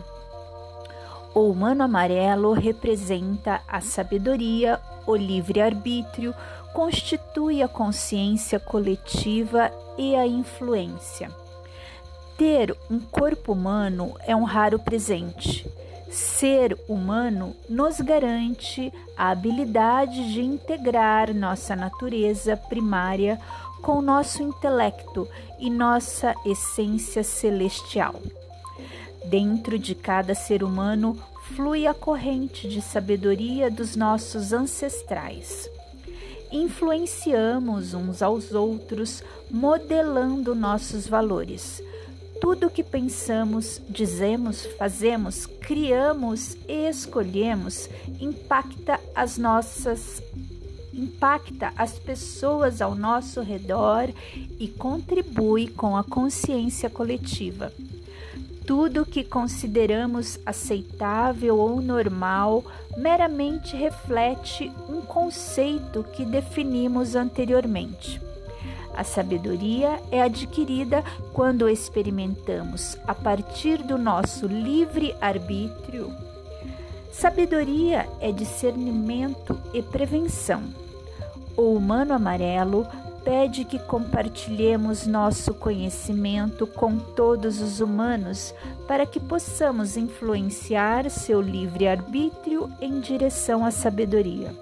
O 1.36 1.52
humano 1.52 1.84
amarelo 1.84 2.54
representa 2.54 3.62
a 3.68 3.80
sabedoria, 3.80 4.82
o 5.06 5.16
livre-arbítrio, 5.16 6.34
constitui 6.74 7.62
a 7.62 7.68
consciência 7.68 8.60
coletiva 8.60 9.72
e 10.00 10.16
a 10.16 10.26
influência. 10.26 11.41
Ter 12.38 12.76
um 12.90 13.00
corpo 13.00 13.54
humano 13.54 14.16
é 14.26 14.36
um 14.36 14.44
raro 14.44 14.80
presente. 14.80 15.70
Ser 16.10 16.78
humano 16.90 17.56
nos 17.70 18.02
garante 18.02 18.92
a 19.16 19.30
habilidade 19.30 20.34
de 20.34 20.42
integrar 20.42 21.34
nossa 21.34 21.76
natureza 21.76 22.58
primária 22.58 23.40
com 23.82 24.02
nosso 24.02 24.44
intelecto 24.44 25.28
e 25.60 25.70
nossa 25.70 26.36
essência 26.46 27.24
celestial. 27.24 28.16
Dentro 29.26 29.80
de 29.80 29.96
cada 29.96 30.36
ser 30.36 30.64
humano 30.64 31.18
flui 31.56 31.88
a 31.88 31.94
corrente 31.94 32.68
de 32.68 32.82
sabedoria 32.82 33.70
dos 33.72 33.96
nossos 33.96 34.52
ancestrais. 34.52 35.70
Influenciamos 36.52 37.94
uns 37.94 38.22
aos 38.22 38.52
outros, 38.52 39.24
modelando 39.50 40.54
nossos 40.54 41.08
valores 41.08 41.82
tudo 42.42 42.66
o 42.68 42.70
que 42.72 42.84
pensamos, 42.84 43.80
dizemos, 43.88 44.66
fazemos, 44.80 45.46
criamos 45.46 46.58
e 46.68 46.90
escolhemos 46.90 47.88
impacta 48.20 49.00
as 49.14 49.38
nossas 49.38 50.24
impacta 50.92 51.72
as 51.78 52.00
pessoas 52.00 52.82
ao 52.82 52.96
nosso 52.96 53.42
redor 53.42 54.10
e 54.60 54.68
contribui 54.68 55.68
com 55.68 55.96
a 55.96 56.04
consciência 56.04 56.90
coletiva. 56.90 57.72
Tudo 58.66 59.06
que 59.06 59.24
consideramos 59.24 60.40
aceitável 60.44 61.58
ou 61.58 61.80
normal 61.80 62.66
meramente 62.98 63.76
reflete 63.76 64.70
um 64.90 65.02
conceito 65.02 66.04
que 66.12 66.26
definimos 66.26 67.16
anteriormente. 67.16 68.31
A 68.96 69.04
sabedoria 69.04 70.00
é 70.12 70.22
adquirida 70.22 71.04
quando 71.34 71.70
experimentamos, 71.70 72.98
a 73.08 73.16
partir 73.16 73.82
do 73.84 73.98
nosso 73.98 74.48
livre 74.48 75.16
arbítrio, 75.22 76.14
Sabedoria 77.12 78.08
é 78.22 78.32
discernimento 78.32 79.60
e 79.74 79.84
prevenção. 79.84 80.64
O 81.58 81.74
humano 81.74 82.14
amarelo 82.14 82.88
pede 83.24 83.66
que 83.66 83.78
compartilhemos 83.78 85.06
nosso 85.06 85.54
conhecimento 85.54 86.66
com 86.66 86.98
todos 86.98 87.62
os 87.62 87.82
humanos 87.82 88.56
para 88.88 89.06
que 89.06 89.20
possamos 89.20 89.98
influenciar 89.98 91.12
seu 91.12 91.42
livre-arbítrio 91.42 92.72
em 92.82 93.00
direção 93.02 93.64
à 93.64 93.70
sabedoria. 93.70 94.56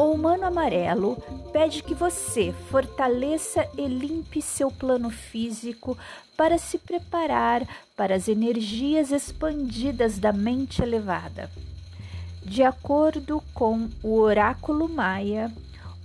O 0.00 0.12
humano 0.12 0.46
amarelo 0.46 1.22
pede 1.52 1.82
que 1.82 1.92
você 1.92 2.54
fortaleça 2.70 3.68
e 3.76 3.86
limpe 3.86 4.40
seu 4.40 4.70
plano 4.70 5.10
físico 5.10 5.94
para 6.38 6.56
se 6.56 6.78
preparar 6.78 7.68
para 7.94 8.14
as 8.14 8.26
energias 8.26 9.12
expandidas 9.12 10.18
da 10.18 10.32
mente 10.32 10.82
elevada. 10.82 11.50
De 12.42 12.62
acordo 12.62 13.42
com 13.52 13.90
o 14.02 14.18
oráculo 14.20 14.88
maia, 14.88 15.52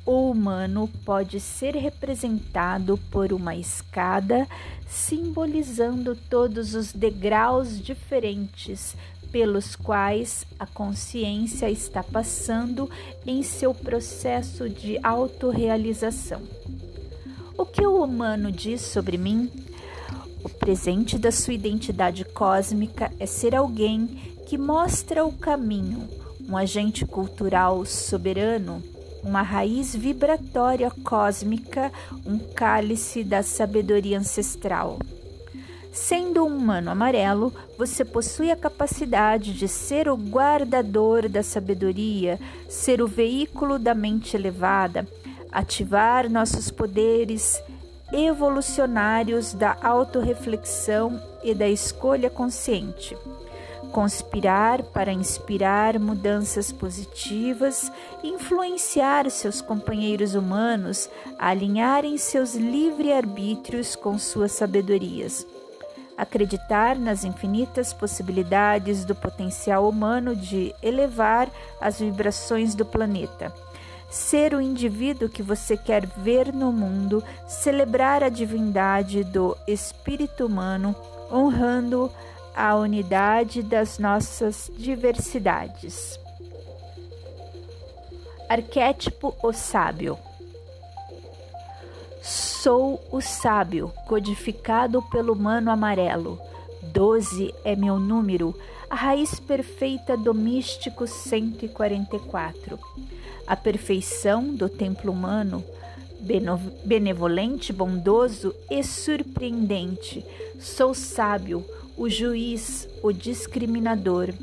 o 0.06 0.30
humano 0.30 0.90
pode 1.06 1.40
ser 1.40 1.74
representado 1.74 2.98
por 3.10 3.32
uma 3.32 3.56
escada, 3.56 4.46
simbolizando 4.86 6.18
todos 6.30 6.76
os 6.76 6.92
degraus 6.92 7.82
diferentes 7.82 8.94
pelos 9.32 9.76
quais 9.76 10.46
a 10.60 10.66
consciência 10.66 11.70
está 11.70 12.04
passando 12.04 12.90
em 13.26 13.44
seu 13.44 13.74
processo 13.74 14.70
de 14.70 15.00
autorrealização. 15.04 16.42
O 17.58 17.66
que 17.66 17.86
o 17.86 18.04
humano 18.04 18.52
diz 18.52 18.82
sobre 18.82 19.18
mim? 19.18 19.50
O 20.44 20.50
presente 20.50 21.18
da 21.18 21.32
sua 21.32 21.54
identidade 21.54 22.24
cósmica 22.24 23.12
é 23.20 23.26
ser 23.26 23.56
alguém 23.56 24.36
que 24.46 24.58
mostra 24.58 25.26
o 25.26 25.32
caminho, 25.32 26.08
um 26.48 26.56
agente 26.56 27.06
cultural 27.06 27.86
soberano 27.86 28.84
uma 29.26 29.42
raiz 29.42 29.96
vibratória 29.96 30.92
cósmica, 31.04 31.92
um 32.26 32.38
cálice 32.38 33.24
da 33.24 33.42
sabedoria 33.42 34.20
ancestral. 34.20 35.00
Sendo 35.96 36.44
um 36.44 36.58
humano 36.58 36.92
amarelo, 36.92 37.54
você 37.78 38.04
possui 38.04 38.52
a 38.52 38.56
capacidade 38.56 39.54
de 39.54 39.66
ser 39.66 40.10
o 40.10 40.18
guardador 40.18 41.30
da 41.30 41.42
sabedoria, 41.42 42.38
ser 42.68 43.02
o 43.02 43.08
veículo 43.08 43.80
da 43.80 43.96
mente 43.96 44.36
elevada, 44.36 45.08
ativar 45.50 46.30
nossos 46.30 46.70
poderes 46.70 47.64
evolucionários 48.12 49.54
da 49.54 49.78
autorreflexão 49.82 51.18
e 51.42 51.56
da 51.56 51.70
escolha 51.70 52.30
consciente 52.30 53.18
conspirar 53.94 54.84
para 54.84 55.14
inspirar 55.14 55.98
mudanças 55.98 56.70
positivas, 56.70 57.90
influenciar 58.22 59.32
seus 59.32 59.62
companheiros 59.62 60.36
humanos 60.36 61.10
a 61.40 61.48
alinharem 61.48 62.18
seus 62.18 62.56
livre-arbítrios 62.56 63.96
com 63.96 64.20
suas 64.20 64.52
sabedorias. 64.52 65.48
Acreditar 66.18 66.98
nas 66.98 67.24
infinitas 67.24 67.92
possibilidades 67.94 69.04
do 69.04 69.14
potencial 69.14 69.88
humano 69.88 70.36
de 70.36 70.74
elevar 70.82 71.50
as 71.82 72.00
vibrações 72.00 72.74
do 72.74 72.86
planeta 72.86 73.54
ser 74.16 74.54
o 74.54 74.62
indivíduo 74.62 75.28
que 75.28 75.44
você 75.44 75.76
quer 75.76 76.06
ver 76.06 76.54
no 76.54 76.72
mundo, 76.72 77.24
celebrar 77.48 78.24
a 78.24 78.30
divindade 78.30 79.24
do 79.26 79.58
espírito 79.68 80.46
humano, 80.46 80.96
honrando 81.32 82.10
a 82.56 82.76
unidade 82.76 83.62
das 83.62 84.00
nossas 84.00 84.72
diversidades. 84.78 86.18
Arquétipo 88.48 89.36
o 89.44 89.52
sábio. 89.52 90.18
Sou 92.66 93.00
o 93.12 93.22
sábio, 93.22 93.94
codificado 94.08 95.00
pelo 95.00 95.34
humano 95.34 95.70
amarelo. 95.70 96.42
Doze 96.82 97.54
é 97.64 97.76
meu 97.76 98.00
número, 98.00 98.56
a 98.90 98.96
raiz 98.96 99.40
perfeita 99.40 100.18
do 100.18 100.34
místico 100.34 101.06
144. 101.06 102.80
A 103.46 103.56
perfeição 103.56 104.52
do 104.56 104.68
templo 104.68 105.12
humano, 105.12 105.64
benevolente, 106.84 107.72
bondoso 107.72 108.52
e 108.68 108.82
surpreendente. 108.82 110.26
Sou 110.60 110.96
sábio, 110.96 111.64
o 111.96 112.10
juiz, 112.10 112.90
o 113.04 113.12
discriminador. 113.12 114.34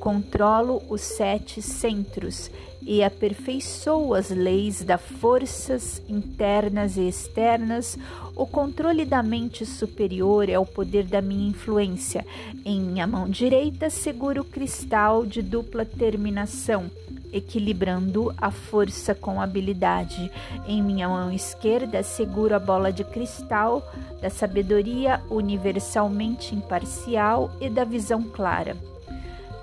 Controlo 0.00 0.82
os 0.88 1.00
sete 1.00 1.62
centros 1.62 2.50
e 2.82 3.02
aperfeiçoo 3.02 4.12
as 4.14 4.30
leis 4.30 4.84
das 4.84 5.00
forças 5.00 6.02
internas 6.08 6.96
e 6.96 7.08
externas. 7.08 7.98
O 8.36 8.46
controle 8.46 9.04
da 9.04 9.22
mente 9.22 9.64
superior 9.64 10.48
é 10.48 10.58
o 10.58 10.66
poder 10.66 11.04
da 11.04 11.22
minha 11.22 11.48
influência. 11.48 12.26
Em 12.64 12.80
minha 12.80 13.06
mão 13.06 13.28
direita 13.28 13.88
seguro 13.88 14.42
o 14.42 14.44
cristal 14.44 15.24
de 15.24 15.40
dupla 15.40 15.84
terminação 15.84 16.90
equilibrando 17.32 18.32
a 18.38 18.52
força 18.52 19.12
com 19.12 19.40
habilidade. 19.40 20.30
Em 20.68 20.80
minha 20.80 21.08
mão 21.08 21.32
esquerda 21.32 22.00
seguro 22.04 22.54
a 22.54 22.60
bola 22.60 22.92
de 22.92 23.02
cristal 23.02 23.82
da 24.22 24.30
sabedoria 24.30 25.20
universalmente 25.28 26.54
imparcial 26.54 27.50
e 27.60 27.68
da 27.68 27.82
visão 27.82 28.22
clara. 28.22 28.76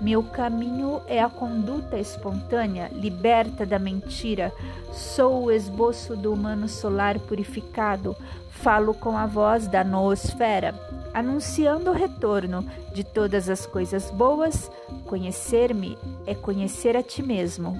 Meu 0.02 0.22
caminho 0.22 1.00
é 1.06 1.22
a 1.22 1.30
conduta 1.30 1.98
espontânea, 1.98 2.90
liberta 2.92 3.64
da 3.64 3.78
mentira. 3.78 4.52
Sou 4.92 5.44
o 5.44 5.50
esboço 5.50 6.14
do 6.14 6.32
humano 6.32 6.68
solar 6.68 7.18
purificado. 7.20 8.14
Falo 8.50 8.92
com 8.92 9.16
a 9.16 9.26
voz 9.26 9.66
da 9.66 9.82
noosfera 9.82 10.74
anunciando 11.12 11.90
o 11.90 11.94
retorno 11.94 12.66
de 12.94 13.04
todas 13.04 13.48
as 13.48 13.66
coisas 13.66 14.10
boas, 14.10 14.70
conhecer-me 15.06 15.98
é 16.26 16.34
conhecer 16.34 16.96
a 16.96 17.02
ti 17.02 17.22
mesmo. 17.22 17.76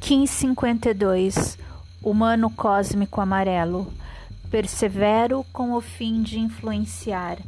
Kim 0.00 0.26
52 0.26 1.56
Humano 2.04 2.50
Cósmico 2.50 3.20
Amarelo 3.20 3.90
Persevero 4.50 5.44
com 5.52 5.72
o 5.72 5.80
fim 5.80 6.22
de 6.22 6.38
influenciar, 6.38 7.38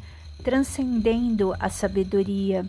transcendendo 0.43 1.55
a 1.61 1.69
sabedoria, 1.69 2.65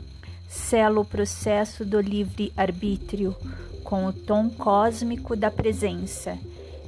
selo 0.47 1.01
o 1.01 1.05
processo 1.05 1.83
do 1.83 1.99
livre 1.99 2.53
arbítrio, 2.55 3.35
com 3.83 4.05
o 4.05 4.13
tom 4.13 4.47
cósmico 4.49 5.35
da 5.35 5.49
presença. 5.49 6.37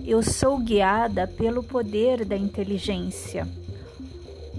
Eu 0.06 0.22
sou 0.22 0.60
guiada 0.60 1.26
pelo 1.26 1.64
poder 1.64 2.24
da 2.24 2.38
inteligência. 2.38 3.48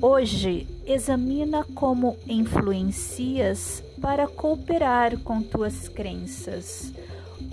Hoje, 0.02 0.66
examina 0.84 1.64
como 1.74 2.16
influencias 2.26 3.84
para 4.00 4.26
cooperar 4.26 5.18
com 5.18 5.42
tuas 5.42 5.88
crenças. 5.88 6.92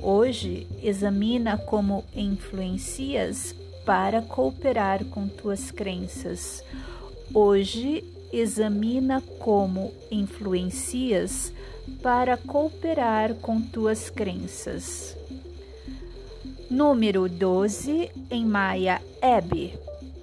Hoje, 0.01 0.67
examina 0.81 1.57
como 1.57 2.03
influencias 2.15 3.55
para 3.85 4.21
cooperar 4.21 5.05
com 5.05 5.27
tuas 5.27 5.71
crenças. 5.71 6.63
Hoje, 7.33 8.03
examina 8.31 9.21
como 9.39 9.93
influencias 10.11 11.51
para 12.01 12.37
cooperar 12.37 13.35
com 13.35 13.61
tuas 13.61 14.09
crenças. 14.09 15.15
Número 16.69 17.29
12 17.29 18.11
em 18.29 18.45
Maia 18.45 19.01
Eb. 19.21 19.73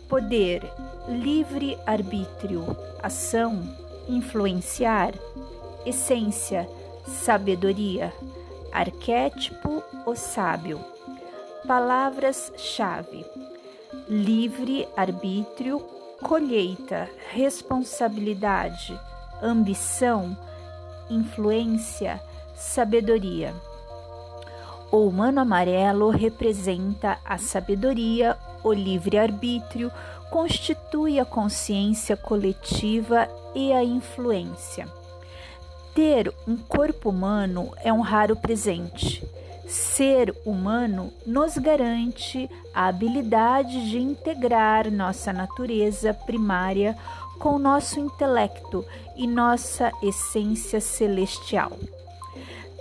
Poder, 0.09 0.63
livre 1.09 1.79
arbítrio, 1.87 2.77
ação, 3.03 3.63
influenciar, 4.09 5.15
essência, 5.87 6.69
sabedoria, 7.07 8.13
arquétipo, 8.75 9.83
o 10.05 10.17
sábio. 10.17 10.85
Palavras-chave: 11.67 13.25
livre 14.09 14.87
arbítrio, 14.97 15.79
colheita, 16.21 17.09
responsabilidade, 17.31 18.99
ambição, 19.41 20.37
influência, 21.09 22.21
sabedoria. 22.57 23.55
O 24.91 25.07
humano 25.07 25.41
amarelo 25.41 26.11
representa 26.11 27.19
a 27.25 27.39
sabedoria, 27.39 28.37
o 28.63 28.73
livre-arbítrio, 28.73 29.91
constitui 30.31 31.19
a 31.21 31.25
consciência 31.25 32.17
coletiva 32.17 33.29
e 33.55 33.73
a 33.73 33.85
influência. 33.85 34.89
Ter 35.95 36.35
um 36.45 36.57
corpo 36.57 37.11
humano 37.11 37.73
é 37.85 37.93
um 37.93 38.01
raro 38.01 38.35
presente. 38.35 39.25
Ser 39.65 40.35
humano 40.45 41.13
nos 41.25 41.57
garante 41.57 42.51
a 42.75 42.89
habilidade 42.89 43.89
de 43.89 43.99
integrar 43.99 44.91
nossa 44.91 45.33
natureza 45.33 46.13
primária 46.13 46.97
com 47.39 47.61
nosso 47.61 48.01
intelecto 48.01 48.85
e 49.15 49.25
nossa 49.25 49.93
essência 50.03 50.81
celestial. 50.81 51.79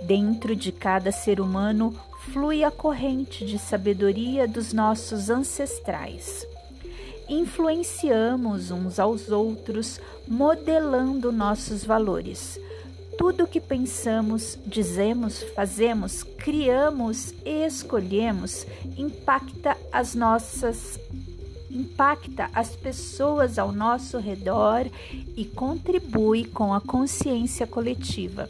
Dentro 0.02 0.56
de 0.56 0.72
cada 0.72 1.12
ser 1.12 1.40
humano 1.40 1.94
flui 2.32 2.64
a 2.64 2.70
corrente 2.70 3.46
de 3.46 3.60
sabedoria 3.60 4.48
dos 4.48 4.72
nossos 4.72 5.30
ancestrais. 5.30 6.44
Influenciamos 7.28 8.72
uns 8.72 8.98
aos 8.98 9.30
outros, 9.30 10.00
modelando 10.26 11.30
nossos 11.30 11.84
valores 11.84 12.58
tudo 13.16 13.44
o 13.44 13.46
que 13.46 13.60
pensamos, 13.60 14.58
dizemos, 14.66 15.42
fazemos, 15.54 16.22
criamos 16.22 17.32
e 17.44 17.64
escolhemos 17.64 18.66
impacta 18.96 19.76
as 19.92 20.14
nossas 20.14 20.98
impacta 21.70 22.48
as 22.54 22.76
pessoas 22.76 23.58
ao 23.58 23.72
nosso 23.72 24.18
redor 24.18 24.86
e 25.36 25.44
contribui 25.44 26.44
com 26.44 26.72
a 26.72 26.80
consciência 26.80 27.66
coletiva. 27.66 28.48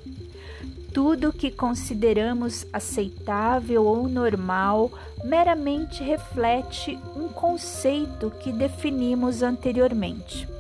Tudo 0.93 1.33
que 1.33 1.51
consideramos 1.51 2.67
aceitável 2.73 3.85
ou 3.85 4.09
normal 4.09 4.93
meramente 5.25 6.03
reflete 6.05 6.99
um 7.17 7.29
conceito 7.29 8.31
que 8.31 8.53
definimos 8.53 9.43
anteriormente. 9.43 10.54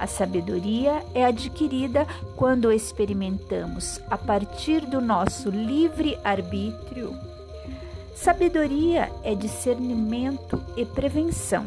A 0.00 0.06
sabedoria 0.06 1.04
é 1.14 1.26
adquirida 1.26 2.06
quando 2.34 2.72
experimentamos 2.72 4.00
a 4.10 4.16
partir 4.16 4.86
do 4.86 4.98
nosso 4.98 5.50
livre 5.50 6.18
arbítrio. 6.24 7.14
Sabedoria 8.14 9.12
é 9.22 9.34
discernimento 9.34 10.58
e 10.74 10.86
prevenção. 10.86 11.66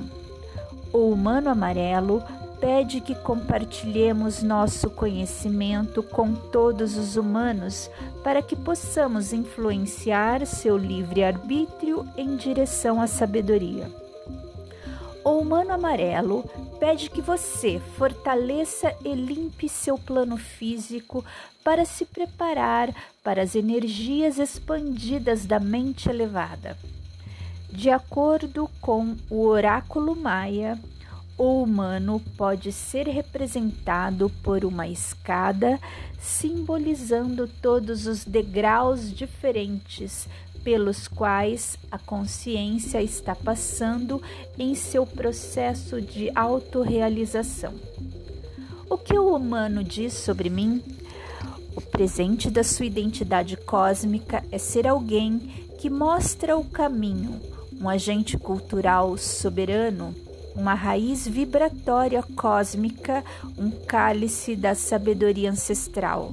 O 0.91 1.11
humano 1.11 1.51
amarelo 1.51 2.23
pede 2.59 3.01
que 3.01 3.13
compartilhemos 3.13 4.41
nosso 4.41 4.89
conhecimento 4.89 6.01
com 6.01 6.33
todos 6.33 6.97
os 6.97 7.15
humanos 7.15 7.87
para 8.23 8.41
que 8.41 8.55
possamos 8.55 9.31
influenciar 9.31 10.43
seu 10.47 10.75
livre 10.75 11.23
arbítrio 11.23 12.03
em 12.17 12.35
direção 12.35 12.99
à 12.99 13.05
sabedoria. 13.05 13.91
O 15.23 15.37
humano 15.37 15.71
amarelo 15.71 16.43
pede 16.83 17.09
que 17.09 17.21
você 17.21 17.79
fortaleça 17.97 18.93
e 19.05 19.13
limpe 19.13 19.69
seu 19.69 19.97
plano 19.97 20.35
físico 20.35 21.23
para 21.63 21.85
se 21.85 22.03
preparar 22.03 22.93
para 23.23 23.41
as 23.41 23.55
energias 23.55 24.37
expandidas 24.37 25.45
da 25.45 25.61
mente 25.61 26.09
elevada. 26.09 26.77
De 27.69 27.89
acordo 27.89 28.69
com 28.81 29.15
o 29.29 29.45
oráculo 29.45 30.13
maia, 30.13 30.77
o 31.37 31.63
humano 31.63 32.21
pode 32.35 32.73
ser 32.73 33.07
representado 33.07 34.29
por 34.43 34.65
uma 34.65 34.85
escada, 34.85 35.79
simbolizando 36.19 37.47
todos 37.61 38.07
os 38.07 38.25
degraus 38.25 39.09
diferentes 39.09 40.27
pelos 40.63 41.07
quais 41.07 41.77
a 41.91 41.97
consciência 41.97 43.01
está 43.01 43.35
passando 43.35 44.21
em 44.57 44.73
seu 44.75 45.05
processo 45.05 46.01
de 46.01 46.31
autorrealização. 46.33 47.73
O 48.89 48.97
que 48.97 49.17
o 49.17 49.35
humano 49.35 49.83
diz 49.83 50.13
sobre 50.13 50.49
mim? 50.49 50.81
O 51.75 51.81
presente 51.81 52.49
da 52.51 52.63
sua 52.63 52.85
identidade 52.85 53.57
cósmica 53.57 54.43
é 54.51 54.57
ser 54.57 54.87
alguém 54.87 55.39
que 55.79 55.89
mostra 55.89 56.55
o 56.55 56.63
caminho, 56.63 57.41
um 57.81 57.89
agente 57.89 58.37
cultural 58.37 59.17
soberano, 59.17 60.15
uma 60.55 60.73
raiz 60.73 61.27
vibratória 61.27 62.23
cósmica, 62.35 63.23
um 63.57 63.71
cálice 63.71 64.55
da 64.55 64.75
sabedoria 64.75 65.49
ancestral. 65.49 66.29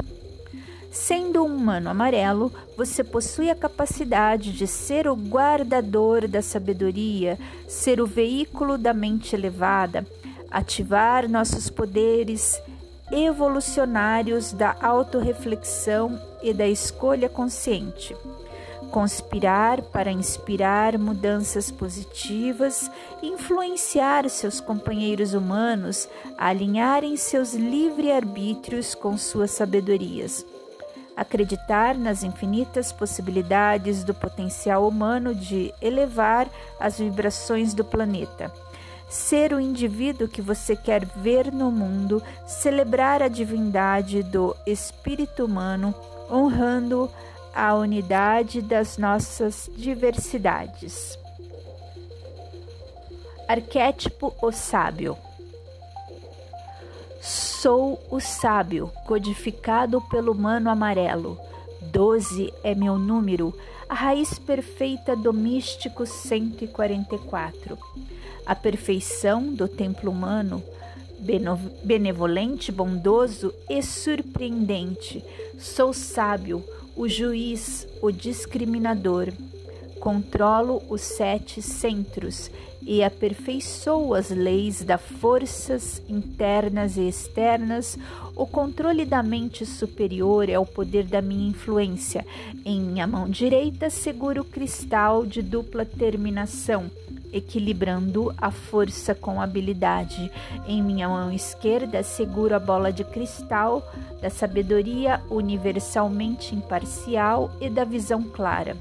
Sendo 0.91 1.45
um 1.45 1.55
humano 1.55 1.89
amarelo, 1.89 2.53
você 2.77 3.05
possui 3.05 3.49
a 3.49 3.55
capacidade 3.55 4.53
de 4.53 4.67
ser 4.67 5.07
o 5.07 5.15
guardador 5.15 6.27
da 6.27 6.43
sabedoria, 6.43 7.39
ser 7.69 8.01
o 8.01 8.07
veículo 8.07 8.77
da 8.77 8.93
mente 8.93 9.37
elevada, 9.37 10.05
ativar 10.51 11.29
nossos 11.29 11.71
poderes 11.71 12.61
evolucionários 13.13 14.53
da 14.53 14.77
autorreflexão 14.83 16.21
e 16.43 16.53
da 16.53 16.67
escolha 16.67 17.29
consciente. 17.29 18.17
Conspirar 18.91 19.83
para 19.83 20.11
inspirar 20.11 20.99
mudanças 20.99 21.71
positivas, 21.71 22.91
influenciar 23.23 24.29
seus 24.29 24.61
companheiros 24.61 25.35
humanos 25.35 26.09
a 26.37 26.49
alinharem 26.49 27.17
seus 27.17 27.55
livre-arbítrios 27.55 28.97
com 28.97 29.17
suas 29.17 29.53
sabedorias 29.53 30.45
acreditar 31.21 31.95
nas 31.95 32.23
infinitas 32.23 32.91
possibilidades 32.91 34.03
do 34.03 34.15
potencial 34.15 34.89
humano 34.89 35.35
de 35.35 35.71
elevar 35.83 36.49
as 36.81 36.99
vibrações 36.99 37.75
do 37.75 37.85
planeta. 37.85 38.51
Ser 39.07 39.53
o 39.53 39.61
indivíduo 39.61 40.27
que 40.27 40.41
você 40.41 40.75
quer 40.75 41.05
ver 41.05 41.53
no 41.53 41.71
mundo, 41.71 42.23
celebrar 42.47 43.23
a 43.23 43.29
divindade 43.29 44.23
do 44.23 44.57
espírito 44.67 45.45
humano, 45.45 45.95
honrando 46.31 47.11
a 47.55 47.75
unidade 47.75 48.63
das 48.63 48.97
nossas 48.97 49.69
diversidades. 49.77 51.19
Arquétipo 53.47 54.35
o 54.41 54.51
sábio. 54.51 55.19
Sou 57.21 58.01
o 58.11 58.19
sábio, 58.19 58.91
codificado 59.07 60.01
pelo 60.01 60.35
mano 60.35 60.71
amarelo. 60.71 61.39
Doze 61.83 62.51
é 62.65 62.75
meu 62.75 62.99
número, 62.99 63.55
a 63.87 63.95
raiz 63.95 64.39
perfeita 64.39 65.15
do 65.15 65.31
místico 65.31 66.07
144. 66.07 67.77
A 68.47 68.55
perfeição 68.55 69.53
do 69.53 69.69
templo 69.69 70.11
humano, 70.11 70.63
benevolente, 71.85 72.73
bondoso 72.73 73.53
e 73.69 73.83
surpreendente. 73.83 75.23
Sou 75.59 75.93
sábio, 75.93 76.65
o 76.97 77.07
juiz, 77.07 77.87
o 78.01 78.11
discriminador. 78.11 79.31
Controlo 80.01 80.83
os 80.89 81.03
sete 81.03 81.61
centros 81.61 82.51
e 82.83 83.05
aperfeiçoou 83.05 84.15
as 84.15 84.31
leis 84.31 84.83
das 84.83 85.01
forças 85.01 86.03
internas 86.09 86.97
e 86.97 87.09
externas, 87.09 87.99
o 88.35 88.47
controle 88.47 89.05
da 89.05 89.23
mente 89.23 89.67
superior 89.67 90.49
é 90.49 90.59
o 90.59 90.65
poder 90.65 91.05
da 91.05 91.21
minha 91.21 91.51
influência. 91.51 92.25
Em 92.65 92.81
minha 92.81 93.07
mão 93.07 93.29
direita 93.29 93.91
seguro 93.91 94.43
o 94.43 94.45
cristal 94.45 95.27
de 95.27 95.43
dupla 95.43 95.85
terminação, 95.85 96.91
equilibrando 97.33 98.33
a 98.39 98.51
força 98.51 99.15
com 99.15 99.41
habilidade. 99.41 100.31
Em 100.67 100.83
minha 100.83 101.09
mão 101.09 101.33
esquerda 101.33 102.03
seguro 102.03 102.55
a 102.55 102.59
bola 102.59 102.93
de 102.93 103.05
cristal 103.05 103.87
da 104.21 104.31
sabedoria 104.31 105.21
universalmente 105.31 106.55
imparcial 106.55 107.51
e 107.61 107.69
da 107.69 107.85
visão 107.85 108.23
clara. 108.23 108.77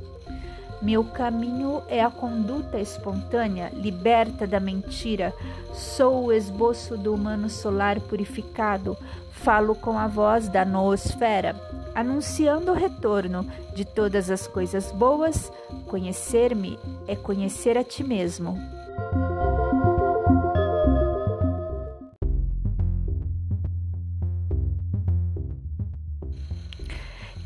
Meu 0.82 1.04
caminho 1.04 1.84
é 1.90 2.02
a 2.02 2.10
conduta 2.10 2.80
espontânea, 2.80 3.70
liberta 3.74 4.48
da 4.48 4.62
mentira. 4.62 5.34
Sou 5.74 6.26
o 6.26 6.34
esboço 6.34 6.98
do 6.98 7.14
humano 7.14 7.50
solar 7.50 8.00
purificado. 8.00 8.98
Falo 9.30 9.76
com 9.76 10.00
a 10.00 10.08
voz 10.08 10.48
da 10.48 10.64
noosfera, 10.64 11.54
anunciando 11.94 12.72
o 12.72 12.76
retorno 12.76 13.46
de 13.76 13.84
todas 13.84 14.30
as 14.30 14.48
coisas 14.48 14.90
boas. 14.94 15.52
Conhecer-me 15.88 16.80
é 17.08 17.16
conhecer 17.16 17.78
a 17.78 17.84
ti 17.84 18.02
mesmo. 18.02 18.58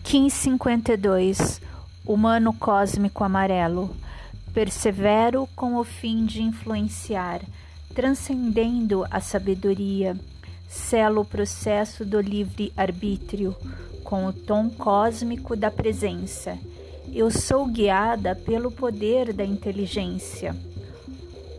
Kim 0.04 0.30
52 0.30 1.60
humano 2.06 2.54
cósmico 2.54 3.24
amarelo, 3.24 3.96
persevero 4.54 5.48
com 5.56 5.76
o 5.78 5.84
fim 5.84 6.26
de 6.26 6.42
influenciar, 6.42 7.42
transcendendo 7.94 9.06
a 9.10 9.20
sabedoria, 9.20 10.16
selo 10.68 11.22
o 11.22 11.26
processo 11.26 12.04
do 12.04 12.20
livre 12.20 12.74
arbítrio 12.76 13.56
com 14.04 14.26
o 14.26 14.34
tom 14.34 14.70
cósmico 14.70 15.56
da 15.56 15.72
presença. 15.72 16.58
Eu 17.12 17.32
sou 17.32 17.66
guiada 17.68 18.36
pelo 18.36 18.72
poder 18.72 19.34
da 19.34 19.46
inteligência. 19.46 20.56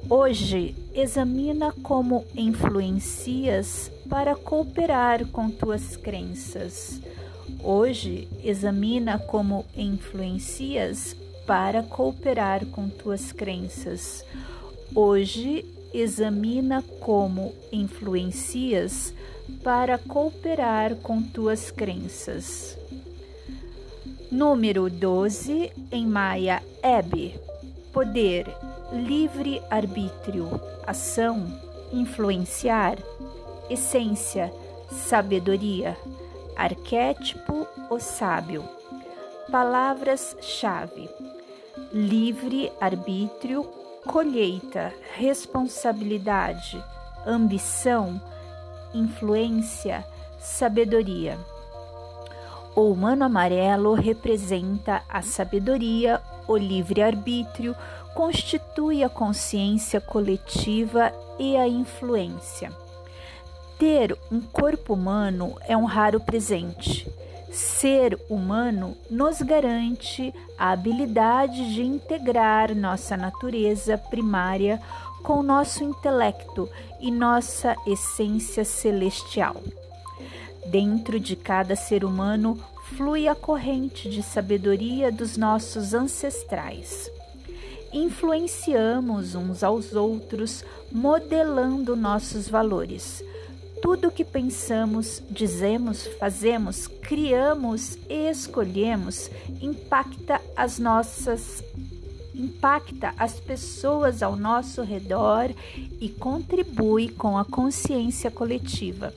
Hoje, 0.08 0.74
examina 0.94 1.72
como 1.82 2.26
influencias 2.34 3.90
para 4.08 4.34
cooperar 4.34 5.26
com 5.28 5.50
tuas 5.50 5.96
crenças 5.96 7.00
Hoje, 7.66 8.28
examina 8.44 9.18
como 9.18 9.64
influencias 9.74 11.16
para 11.46 11.82
cooperar 11.82 12.66
com 12.66 12.90
tuas 12.90 13.32
crenças. 13.32 14.22
Hoje, 14.94 15.64
examina 15.94 16.84
como 17.00 17.54
influencias 17.72 19.14
para 19.62 19.96
cooperar 19.96 20.96
com 20.96 21.22
tuas 21.22 21.70
crenças. 21.70 22.76
Número 24.30 24.90
12 24.90 25.72
em 25.90 26.06
Maia 26.06 26.62
Ebe. 26.82 27.34
Poder, 27.94 28.46
livre 28.92 29.62
arbítrio, 29.70 30.60
ação, 30.86 31.46
influenciar, 31.90 32.98
essência, 33.70 34.52
sabedoria, 34.90 35.96
arquétipo, 36.56 37.66
o 37.90 37.98
sábio. 37.98 38.64
Palavras-chave: 39.50 41.08
livre 41.92 42.72
arbítrio, 42.80 43.64
colheita, 44.06 44.92
responsabilidade, 45.14 46.82
ambição, 47.26 48.20
influência, 48.92 50.04
sabedoria. 50.38 51.38
O 52.76 52.90
humano 52.90 53.24
amarelo 53.24 53.94
representa 53.94 55.02
a 55.08 55.22
sabedoria, 55.22 56.20
o 56.48 56.56
livre-arbítrio, 56.56 57.74
constitui 58.14 59.04
a 59.04 59.08
consciência 59.08 60.00
coletiva 60.00 61.12
e 61.38 61.56
a 61.56 61.68
influência. 61.68 62.83
Ter 63.78 64.16
um 64.30 64.40
corpo 64.40 64.94
humano 64.94 65.56
é 65.66 65.76
um 65.76 65.84
raro 65.84 66.20
presente. 66.20 67.08
Ser 67.50 68.18
humano 68.28 68.96
nos 69.10 69.40
garante 69.42 70.34
a 70.58 70.72
habilidade 70.72 71.74
de 71.74 71.82
integrar 71.82 72.74
nossa 72.74 73.16
natureza 73.16 73.96
primária 73.96 74.80
com 75.22 75.42
nosso 75.42 75.82
intelecto 75.82 76.68
e 77.00 77.10
nossa 77.10 77.76
essência 77.86 78.64
celestial. 78.64 79.56
Dentro 80.66 81.18
de 81.20 81.36
cada 81.36 81.76
ser 81.76 82.04
humano 82.04 82.58
flui 82.96 83.26
a 83.26 83.34
corrente 83.34 84.08
de 84.08 84.22
sabedoria 84.22 85.10
dos 85.10 85.36
nossos 85.36 85.94
ancestrais. 85.94 87.10
Influenciamos 87.92 89.34
uns 89.34 89.62
aos 89.62 89.94
outros, 89.94 90.64
modelando 90.90 91.94
nossos 91.94 92.48
valores. 92.48 93.22
Tudo 93.80 94.08
o 94.08 94.10
que 94.10 94.24
pensamos, 94.24 95.22
dizemos, 95.30 96.06
fazemos, 96.18 96.86
criamos 96.86 97.98
e 98.08 98.30
escolhemos 98.30 99.30
impacta 99.60 100.40
as 100.56 100.78
nossas 100.78 101.62
impacta 102.34 103.14
as 103.16 103.38
pessoas 103.38 104.22
ao 104.22 104.34
nosso 104.34 104.82
redor 104.82 105.50
e 106.00 106.08
contribui 106.08 107.08
com 107.08 107.38
a 107.38 107.44
consciência 107.44 108.30
coletiva. 108.30 109.14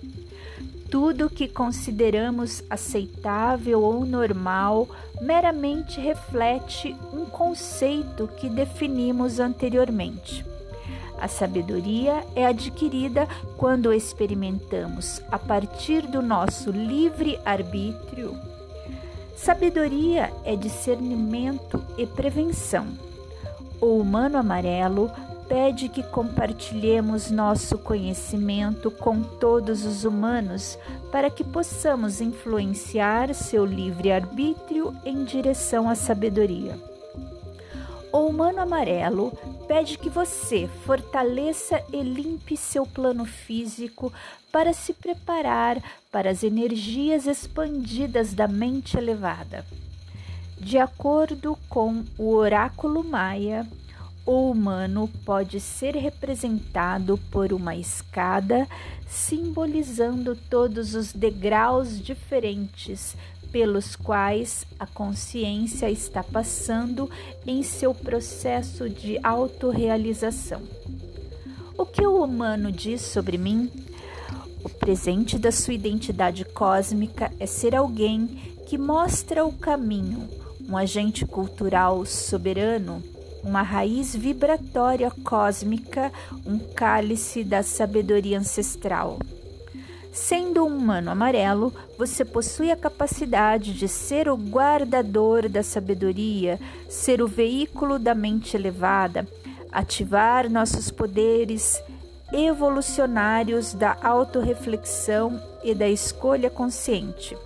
Tudo 0.92 1.30
que 1.30 1.48
consideramos 1.48 2.64
aceitável 2.70 3.82
ou 3.82 4.06
normal 4.06 4.88
meramente 5.20 6.00
reflete 6.00 6.96
um 7.12 7.26
conceito 7.26 8.28
que 8.38 8.50
definimos 8.50 9.40
anteriormente. 9.40 10.46
A 11.20 11.28
sabedoria 11.28 12.24
é 12.36 12.46
adquirida 12.46 13.28
quando 13.58 13.92
experimentamos, 13.92 15.22
a 15.32 15.40
partir 15.40 16.06
do 16.08 16.22
nosso 16.22 16.70
livre 16.72 17.40
arbítrio. 17.44 18.36
Sabedoria 19.36 20.32
é 20.44 20.56
discernimento 20.56 21.84
e 21.98 22.06
prevenção. 22.06 22.88
O 23.80 23.98
humano 23.98 24.38
amarelo 24.38 25.12
pede 25.48 25.90
que 25.90 26.04
compartilhemos 26.04 27.32
nosso 27.32 27.78
conhecimento 27.78 28.92
com 28.92 29.22
todos 29.22 29.86
os 29.86 30.04
humanos 30.04 30.78
para 31.12 31.30
que 31.30 31.44
possamos 31.44 32.20
influenciar 32.20 33.34
seu 33.34 33.66
livre-arbítrio 33.66 34.94
em 35.06 35.24
direção 35.24 35.90
à 35.90 35.96
sabedoria. 35.96 36.78
O 38.12 38.20
humano 38.20 38.62
amarelo 38.62 39.32
pede 39.68 39.98
que 39.98 40.10
você 40.10 40.70
fortaleça 40.86 41.84
e 41.92 42.02
limpe 42.02 42.56
seu 42.56 42.86
plano 42.86 43.26
físico 43.26 44.14
para 44.52 44.72
se 44.72 44.94
preparar 44.94 45.82
para 46.12 46.30
as 46.32 46.44
energias 46.44 47.28
expandidas 47.28 48.34
da 48.34 48.48
mente 48.48 48.98
elevada. 48.98 49.66
De 50.58 50.78
acordo 50.78 51.58
com 51.70 52.04
o 52.18 52.34
oráculo 52.34 53.04
maia, 53.04 53.68
o 54.26 54.52
humano 54.52 55.10
pode 55.24 55.60
ser 55.60 55.96
representado 55.96 57.18
por 57.32 57.54
uma 57.54 57.76
escada, 57.76 58.68
simbolizando 59.08 60.36
todos 60.36 60.96
os 60.96 61.14
degraus 61.14 62.02
diferentes 62.02 63.16
pelos 63.58 63.96
quais 63.96 64.68
a 64.78 64.86
consciência 64.86 65.90
está 65.90 66.22
passando 66.22 67.10
em 67.44 67.64
seu 67.64 67.92
processo 67.92 68.88
de 68.88 69.18
autorrealização. 69.24 70.62
O 71.76 71.84
que 71.84 72.06
o 72.06 72.24
humano 72.24 72.72
diz 72.72 73.02
sobre 73.02 73.36
mim? 73.36 73.72
O 74.64 74.70
presente 74.70 75.40
da 75.40 75.52
sua 75.52 75.74
identidade 75.74 76.46
cósmica 76.46 77.32
é 77.40 77.48
ser 77.48 77.76
alguém 77.76 78.28
que 78.68 78.78
mostra 78.78 79.44
o 79.44 79.52
caminho 79.52 80.30
um 80.70 80.78
agente 80.78 81.26
cultural 81.26 82.06
soberano, 82.06 83.02
uma 83.44 83.64
raiz 83.64 84.16
vibratória 84.16 85.10
cósmica, 85.24 86.12
um 86.46 86.60
cálice 86.60 87.44
da 87.44 87.64
sabedoria 87.64 88.38
ancestral. 88.38 89.18
Sendo 90.12 90.66
um 90.66 90.78
humano 90.78 91.12
amarelo, 91.12 91.74
você 91.98 92.26
possui 92.26 92.72
a 92.72 92.76
capacidade 92.76 93.74
de 93.74 93.88
ser 93.88 94.30
o 94.30 94.36
guardador 94.36 95.48
da 95.48 95.62
sabedoria, 95.62 96.60
ser 96.90 97.22
o 97.22 97.28
veículo 97.28 98.00
da 98.00 98.16
mente 98.16 98.58
elevada, 98.58 99.28
ativar 99.72 100.50
nossos 100.50 100.90
poderes 100.90 101.82
evolucionários 102.34 103.74
da 103.74 103.98
autorreflexão 104.02 105.42
e 105.64 105.74
da 105.74 105.88
escolha 105.88 106.50
consciente 106.50 107.38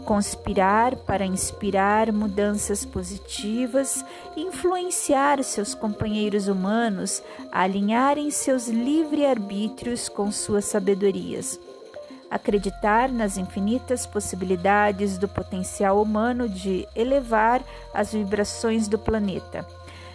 conspirar 0.00 0.96
para 0.96 1.24
inspirar 1.24 2.12
mudanças 2.12 2.84
positivas, 2.84 4.04
influenciar 4.36 5.42
seus 5.44 5.74
companheiros 5.74 6.48
humanos 6.48 7.22
a 7.52 7.62
alinharem 7.62 8.30
seus 8.30 8.68
livre-arbítrios 8.68 10.08
com 10.08 10.32
suas 10.32 10.64
sabedorias. 10.64 11.60
Acreditar 12.30 13.10
nas 13.10 13.36
infinitas 13.36 14.06
possibilidades 14.06 15.18
do 15.18 15.26
potencial 15.26 16.00
humano 16.00 16.48
de 16.48 16.86
elevar 16.94 17.60
as 17.92 18.12
vibrações 18.12 18.86
do 18.86 18.98
planeta. 18.98 19.66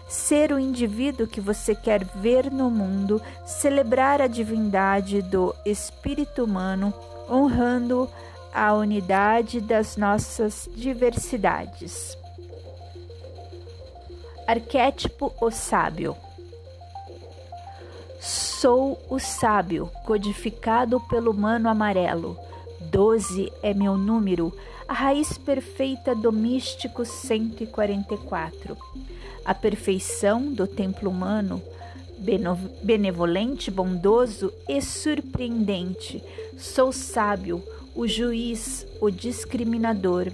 Ser 0.07 0.53
o 0.53 0.59
indivíduo 0.59 1.27
que 1.27 1.41
você 1.41 1.75
quer 1.75 2.05
ver 2.05 2.49
no 2.49 2.69
mundo, 2.69 3.21
celebrar 3.45 4.21
a 4.21 4.27
divindade 4.27 5.21
do 5.21 5.53
espírito 5.65 6.43
humano, 6.45 6.93
honrando 7.29 8.09
a 8.53 8.73
unidade 8.73 9.59
das 9.59 9.97
nossas 9.97 10.69
diversidades. 10.73 12.17
Arquétipo 14.47 15.33
o 15.41 15.51
sábio. 15.51 16.15
Sou 18.25 18.99
o 19.07 19.19
sábio, 19.19 19.87
codificado 20.03 20.99
pelo 20.99 21.31
mano 21.31 21.69
amarelo. 21.69 22.35
Doze 22.89 23.53
é 23.61 23.71
meu 23.71 23.95
número, 23.99 24.51
a 24.87 24.93
raiz 24.93 25.37
perfeita 25.37 26.15
do 26.15 26.31
místico 26.31 27.05
144. 27.05 28.75
A 29.45 29.53
perfeição 29.53 30.51
do 30.51 30.65
templo 30.65 31.07
humano, 31.07 31.61
benevolente, 32.81 33.69
bondoso 33.69 34.51
e 34.67 34.81
surpreendente. 34.81 36.23
Sou 36.57 36.91
sábio, 36.91 37.61
o 37.93 38.07
juiz, 38.07 38.87
o 38.99 39.11
discriminador. 39.11 40.31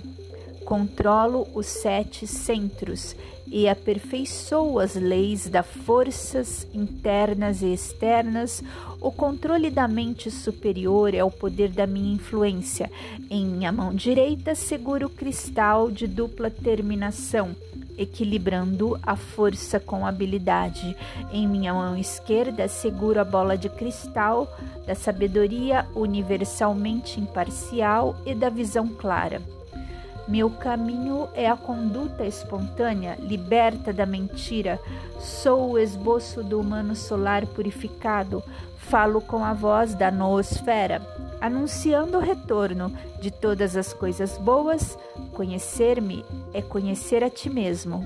Controlo 0.65 1.47
os 1.53 1.65
sete 1.65 2.25
centros 2.25 3.15
e 3.47 3.67
aperfeiçoo 3.67 4.79
as 4.79 4.95
leis 4.95 5.49
das 5.49 5.65
forças 5.65 6.65
internas 6.73 7.61
e 7.61 7.73
externas. 7.73 8.63
O 9.01 9.11
controle 9.11 9.69
da 9.69 9.87
mente 9.87 10.31
superior 10.31 11.13
é 11.13 11.23
o 11.23 11.29
poder 11.29 11.69
da 11.69 11.85
minha 11.85 12.15
influência. 12.15 12.89
Em 13.29 13.45
minha 13.45 13.71
mão 13.71 13.93
direita 13.93 14.55
seguro 14.55 15.07
o 15.07 15.09
cristal 15.09 15.91
de 15.91 16.07
dupla 16.07 16.49
terminação 16.49 17.55
equilibrando 17.97 18.97
a 19.03 19.15
força 19.15 19.79
com 19.79 20.07
habilidade. 20.07 20.95
Em 21.31 21.47
minha 21.47 21.73
mão 21.73 21.97
esquerda 21.97 22.67
seguro 22.67 23.19
a 23.19 23.23
bola 23.23 23.57
de 23.57 23.69
cristal 23.69 24.47
da 24.87 24.95
sabedoria 24.95 25.85
universalmente 25.93 27.19
imparcial 27.19 28.15
e 28.25 28.33
da 28.33 28.49
visão 28.49 28.87
clara. 28.87 29.41
Meu 30.31 30.49
caminho 30.49 31.27
é 31.33 31.49
a 31.49 31.57
conduta 31.57 32.25
espontânea, 32.25 33.17
liberta 33.19 33.91
da 33.91 34.05
mentira. 34.05 34.79
Sou 35.19 35.71
o 35.71 35.77
esboço 35.77 36.41
do 36.41 36.57
humano 36.57 36.95
solar 36.95 37.45
purificado. 37.47 38.41
Falo 38.77 39.19
com 39.19 39.43
a 39.43 39.51
voz 39.53 39.93
da 39.93 40.09
noosfera, 40.09 41.01
anunciando 41.41 42.17
o 42.17 42.21
retorno 42.21 42.93
de 43.19 43.29
todas 43.29 43.75
as 43.75 43.91
coisas 43.91 44.37
boas. 44.37 44.97
Conhecer-me 45.33 46.23
é 46.53 46.61
conhecer 46.61 47.25
a 47.25 47.29
ti 47.29 47.49
mesmo. 47.49 48.01